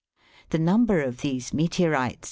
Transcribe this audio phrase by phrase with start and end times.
[0.49, 2.19] The number of these meteorites (Fig.